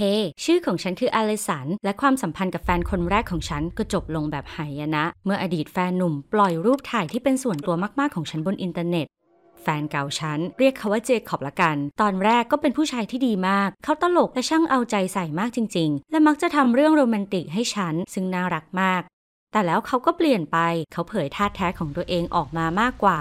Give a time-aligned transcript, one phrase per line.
[0.00, 9.06] hey, ชื่อของฉันคืออลิสัน และความสัมพันธ์กับแฟนคนแรกของฉันก็จบลงแบบหายนะ เมื่ออดีตแฟนหนุ่มปล่อยรูปถ่ายที่เป็นส่วนตัวมากๆของฉันบนอินเทอร์เน็ต
[9.62, 19.02] แฟนเก่าฉัน เรียกเขาว่าเจคอบละกัน ตอนแรกก็เป็นผู้ชายที่ดีมาก เขาตลกและช่างเอาใจใส่มากจริง ๆ และมักจะทำเรื่องโรแมนติกให้ฉัน ซึ่งน่ารักมาก
[19.52, 20.58] แต่แล้วเขาก็เปลี่ยนไป
[20.92, 23.18] เขาเผยธาตุแท้ของตัวเองออกมามากกว่า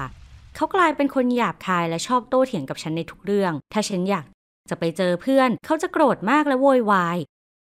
[0.56, 4.26] เขากลายเป็นคนหยาบคายและชอบโต้เถียงกับฉันในทุกเรื่อง ถ้าฉันอยาก
[4.70, 7.18] จะไปเจอเพื่อน เขาจะโกรธมากและโวยวาย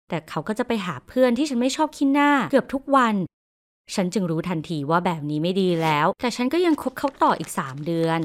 [0.10, 3.16] แต่เขาก็จะไปหาเพื่อนที่ฉันไม่ชอบคิดหน้าเกือบทุกวัน
[3.96, 8.22] ฉันจึงรู้ทันทีว่าแบบนี้ไม่ดีแล้ว แต่ฉันก็ยังคบเขาต่ออีก3เดือน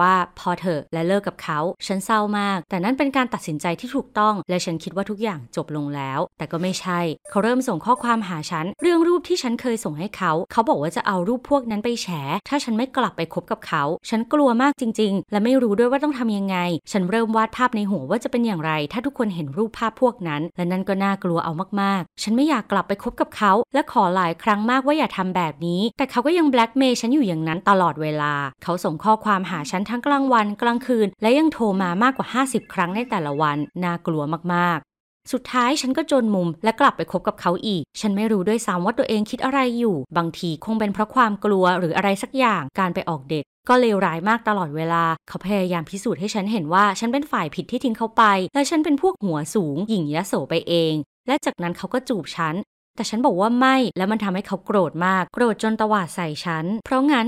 [0.00, 12.08] ว่าพอเถอะและเลิกกับเขา ฉันเศร้ามาก แต่นั่นเป็นการตัดสินใจที่ถูกต้อง และฉันคิดว่าทุกอย่างจบลงแล้ว แต่ก็ไม่ใช่ เขาเริ่มส่งข้อความหาฉัน เรื่องรูปที่ฉันเคยส่งให้เขา เขาบอกว่าจะเอารูปพวกนั้นไปแฉ
[12.48, 16.56] ถ้าฉันไม่กลับไปคบกับเขา ฉันกลัวมากจริง ๆ และไม่รู้ด้วยว่าต้องทำยังไง
[16.92, 34.22] ฉันเริ่มวาดภาพในหัวว่าจะเป็นอย่างไร ถ้าทุกคนเห็นรูปภาพพวกนั้น และนั่นก็น่ากลัวเอามากๆ ฉันไม่อยากกลับไปคบกับเขา และขอหลายครั้งมากว่าอย่าทำแบบนี้ แต่เขาก็ยังแบล็กเมย์ฉันอยู่อย่างนั้นตลอดเวลา เขาส่งข้อความหาฉันทั้งกลางวันกลางคืน และยังโทรมามากกว่า 50 ครั้งในแต่ละวัน น่ากลัว
[34.54, 48.22] มากๆ สุดท้ายฉันก็จนมุมและกลับไปคบกับเขาอีก ฉันไม่รู้ด้วยซ้ำว่าตัวเองคิดอะไรอยู่ บางทีคงเป็นเพราะความกลัวหรืออะไรสักอย่างการไปออกเดทก็เลวร้ายมากตลอดเวลา เขาพยายามพิสูจน์ให้ฉันเห็นว่าฉันเป็นฝ่ายผิดที่ทิ้งเขาไป
[48.54, 50.94] และฉันเป็นพวกหัวสูงหยิ่งยโสไปเอง
[51.26, 52.54] และจากนั้นเขาก็จูบฉัน
[52.96, 57.26] แต่ฉันบอกว่าไม่ และมันทำให้เขาโกรธมาก โกรธจนตวาดใส่ฉัน เพราะงั้น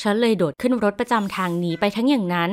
[0.00, 2.50] ฉันเลยโดดขึ้นรถประจำทางหนีไปทั้งอย่างนั้น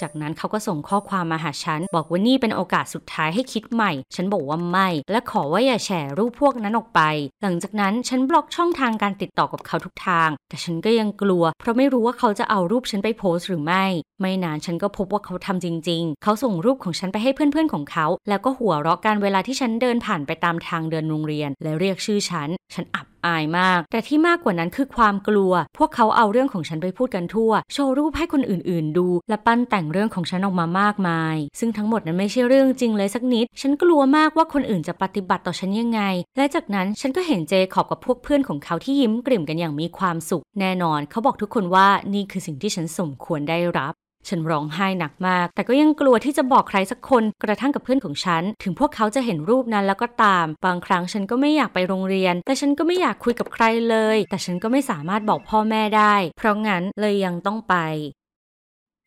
[0.00, 7.00] จากนั้นเขาก็ส่งข้อความมาหาฉัน บอกว่านี่เป็นโอกาสสุดท้ายให้คิดใหม่ ฉันบอกว่าไม่ และขอว่าอย่าแชร์รูปพวกนั้นออกไป
[7.42, 13.84] หลังจากนั้นฉันบล็อกช่องทางการติดต่อกับเขาทุกทาง แต่ฉันก็ยังกลัว เพราะไม่รู้ว่าเขาจะเอารูปฉันไปโพสต์หรือไม่
[14.20, 36.00] ไม่นานฉันก็พบว่าเขาทำจริง ๆ เขาส่งรูปของฉันไปให้เพื่อนๆของเขา แล้วก็หัวเราะกันเวลาที่ฉันเดินผ่านไปตามทางเดินโรงเรียน และเรียกชื่อฉัน ฉันอับ อายมาก แต่ที่มากกว่านั้นคือความกลัว พวกเขาเอาเรื่องของฉันไปพูดกันทั่ว โชว์รูปให้คนอื่น ๆ ดู และปั้นแต่งเรื่องของฉันออกมามากมาย ซึ่งทั้งหมดนั้นไม่ใช่เรื่องจริงเลยสักนิด ฉันกลัวมากว่าคนอื่นจะปฏิบัติต่อฉันยังไง
[36.36, 43.94] และจากนั้นฉันก็เห็นเจขอบกับพวกเพื่อนของเขาที่ยิ้มกลิ่มกันอย่างมีความสุข แน่นอน เขาบอกทุกคนว่านี่คือสิ่งที่ฉันสมควรได้รับ
[44.28, 57.76] ฉันร้องไห้หนักมาก แต่ก็ยังกลัวที่จะบอกใครสักคนกระทั่งกับเพื่อนของฉัน ถึงพวกเขาจะเห็นรูปนั้นแล้วก็ตาม บางครั้งฉันก็ไม่อยากไปโรงเรียน แต่ฉันก็ไม่อยากคุยกับใครเลย แต่ฉันก็ไม่สามารถบอกพ่อแม่ได้ เพราะงั้นเลยยังต้องไป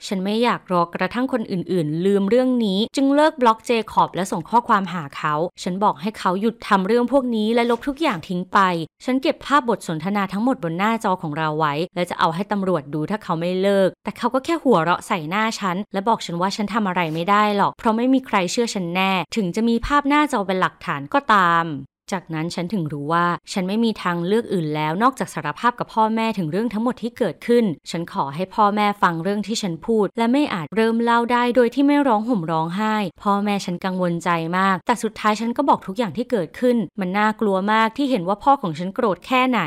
[0.08, 8.60] ฉันไม่อยากรอกระทั่งคนอื่นๆ ลืมเรื่องนี้ จึงเลิกบล็อกเจคอบและส่งข้อความหาเขา ฉันบอกให้เขาหยุดทำเรื่องพวกนี้และลบทุกอย่างทิ้งไป
[9.06, 21.66] ฉันเก็บภาพบทสนทนาทั้งหมดบนหน้าจอของเราไว้ และจะเอาให้ตำรวจดูถ้าเขาไม่เลิก แต่เขาก็แค่หัวเราะใส่หน้าฉัน และบอกฉันว่าฉันทำอะไรไม่ได้หรอก เพราะไม่มีใครเชื่อฉันแน่ ถึงจะมีภาพหน้าจอเป็นหลักฐานก็ตาม
[22.12, 39.62] จากนั้นฉันถึงรู้ว่าฉันไม่มีทางเลือกอื่นแล้วนอกจากสารภาพกับพ่อแม่ถึงเรื่องทั้งหมดที่เกิดขึ้น ฉันขอให้พ่อแม่ฟังเรื่องที่ฉันพูด และไม่อาจเริ่มเล่าได้โดยที่ไม่ร้องห่มร้องไห้ พ่อแม่ฉันกังวลใจมาก แต่สุดท้ายฉันก็บอกทุกอย่างที่เกิดขึ้น มันน่ากลัวมากที่เห็นว่าพ่อของฉันโกรธแค่ไหน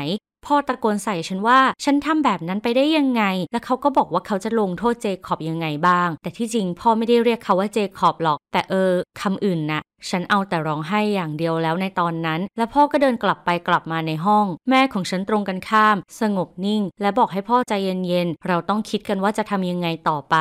[0.45, 20.37] พ่อตะโกนใส่ฉันว่า ฉันทำแบบนั้นไปได้ยังไง และเขาก็บอกว่าเขาจะลงโทษเจคอบยังไงบ้าง แต่ที่จริงพ่อไม่ได้เรียกเขาว่าเจคอบหรอก แต่เออคำอื่นนะฉันเอาแต่ร้องไห้อย่างเดียวแล้วในตอนนั้น และพ่อก็เดินกลับไปกลับมาในห้อง แม่ของฉันตรงกันข้าม สงบนิ่ง และบอกให้พ่อใจเย็นๆ เราต้องคิดกันว่าจะทำยังไงต่อไป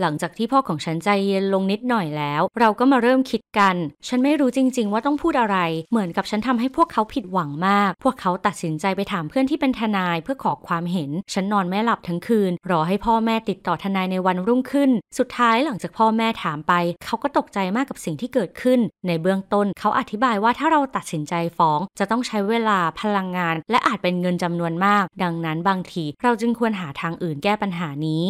[0.00, 3.76] หลังจากที่พ่อของฉันใจเย็นลงนิดหน่อยแล้ว เราก็มาเริ่มคิดกัน
[4.08, 5.58] ฉันไม่รู้จริง ๆ ว่าต้องพูดอะไร
[5.90, 16.72] เหมือนกับฉันทำให้พวกเขาผิดหวังมาก พวกเขาตัดสินใจไปถามเพื่อนที่เป็นทนายเพื่อขอความเห็น ฉันนอนไม่หลับทั้งคืน รอให้พ่อแม่ติดต่อทนายในวันรุ่งขึ้น สุดท้ายหลังจากพ่อแม่ถามไป
[17.04, 28.26] เขาก็ตกใจมากกับสิ่งที่เกิดขึ้น ในเบื้องต้นเขาอธิบายว่าถ้าเราตัดสินใจฟ้อง จะต้องใช้เวลาพลังงาน และอาจเป็นเงินจำนวนมาก ดังนั้นบางที เราจึงควรหาทางอื่นแก้ปัญหานี้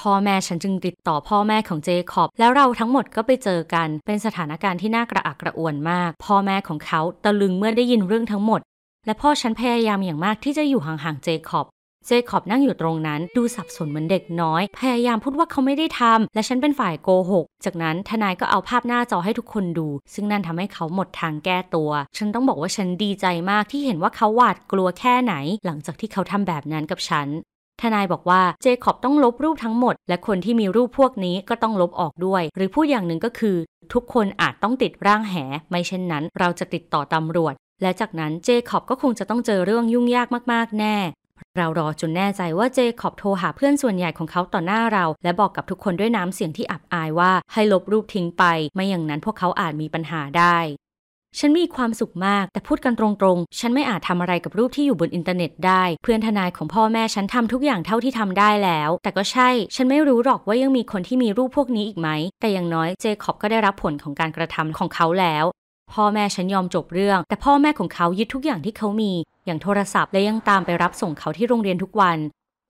[0.00, 8.60] พ่อแม่ฉันจึงติดต่อพ่อแม่ของเจคอบ แล้วเราทั้งหมดก็ไปเจอกัน เป็นสถานการณ์ที่น่ากระอักกระอ่วนมาก พ่อแม่ของเขาตะลึงเมื่อได้ยินเรื่องทั้งหมด
[9.06, 11.66] และพ่อฉันพยายามอย่างมากที่จะอยู่ห่างๆเจคอบ
[12.06, 25.34] เจคอบนั่งอยู่ตรงนั้น ดูสับสนเหมือนเด็กน้อย พยายามพูดว่าเขาไม่ได้ทำและฉันเป็นฝ่ายโกหก จากนั้นทนายก็เอาภาพหน้าจอให้ทุกคนดู ซึ่งนั่นทำให้เขาหมดทางแก้ตัว ฉันต้องบอกว่าฉันดีใจมากที่เห็นว่าเขาหวาดกลัวแค่ไหน
[25.66, 27.28] หลังจากที่เขาทำแบบนั้นกับฉัน
[27.82, 33.56] ทนายบอกว่าเจคอบต้องลบรูปทั้งหมด และคนที่มีรูปพวกนี้ก็ต้องลบออกด้วย หรือพูดอย่างหนึ่งก็คือ
[33.92, 35.34] ทุกคนอาจต้องติดร่างแห
[35.70, 40.96] ไม่เช่นนั้น เราจะติดต่อตำรวจ และจากนั้นเจคอบก็คงจะต้องเจอเรื่องยุ่งยากมากๆแน่
[41.56, 48.44] เรารอจนแน่ใจว่าเจคอบโทรหาเพื่อนส่วนใหญ่ของเขาต่อหน้าเรา และบอกกับทุกคนด้วยน้ำเสียงที่อับอายว่าให้ลบรูปทิ้งไป
[48.74, 50.56] ไม่อย่างนั้นพวกเขาอาจมีปัญหาได้
[51.38, 62.08] ฉันมีความสุขมาก แต่พูดกันตรงๆ ฉันไม่อาจทำอะไรกับรูปที่อยู่บนอินเทอร์เน็ตได้ เพื่อนทนายของพ่อแม่ฉันทำทุกอย่างเท่าที่ทำได้แล้ว แต่ก็ใช่ ฉันไม่รู้หรอกว่ายังมีคนที่มีรูปพวกนี้อีกไหม
[62.40, 65.44] แต่อย่างน้อยเจคอบก็ได้รับผลของการกระทำของเขาแล้ว
[65.92, 69.12] พ่อแม่ฉันยอมจบเรื่อง แต่พ่อแม่ของเขายึดทุกอย่างที่เขามี
[69.46, 72.18] อย่างโทรศัพท์และยังตามไปรับส่งเขาที่โรงเรียนทุกวัน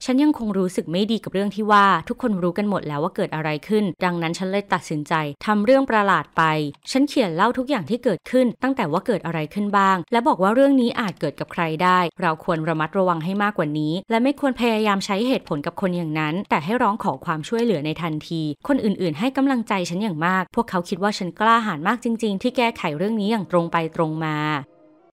[0.06, 5.14] ฉันยังคงรู้สึกไม่ดีกับเรื่องที่ว่าทุกคนรู้กันหมดแล้วว่าเกิดอะไรขึ้น ดังนั้นฉันเลยตัดสินใจ
[5.46, 6.42] ทำเรื่องประหลาดไป
[6.90, 24.36] ฉันเขียนเล่าทุกอย่างที่เกิดขึ้น ตั้งแต่ว่าเกิดอะไรขึ้นบ้าง และบอกว่าเรื่องนี้อาจเกิดกับใครได้ เราควรระมัดระวังให้มากกว่านี้ และไม่ควรพยายามใช้เหตุผลกับคนอย่างนั้น แต่ให้ร้องขอความช่วยเหลือในทันที คนอื่นๆ ให้กำลังใจฉันอย่างมาก พวกเขาคิดว่าฉันกล้าหาญมากจริง ๆ ที่แก้ไขเรื่องนี้อย่างตรงไปตรงมา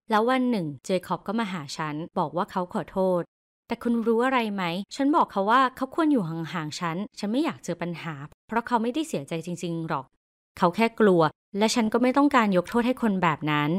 [0.10, 3.24] แล้ววันหนึ่ง เจคอบก็มาหาฉัน บอกว่าเขาขอโทษ
[3.70, 4.64] แต่คุณรู้อะไรไหม
[4.96, 8.14] ฉันบอกเขาว่าเขาควรอยู่ห่างๆฉัน ฉันไม่อยากเจอปัญหา
[8.48, 10.06] เพราะเขาไม่ได้เสียใจจริง ๆ หรอก
[10.58, 11.22] เขาแค่กลัว
[11.58, 13.70] และฉันก็ไม่ต้องการยกโทษให้คนแบบนั้น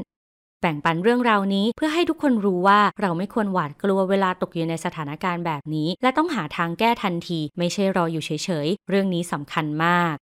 [0.61, 8.31] แบ่งปันเรื่องราวนี้เพื่อให้ทุกคนรู้ว่าเราไม่ควรหวาดกลัวเวลาตกอยู่ในสถานการณ์แบบนี้ และต้องหาทางแก้ทันที ไม่ใช่รออยู่เฉ
[8.65, 10.15] ยๆ เรื่องนี้สำคัญมาก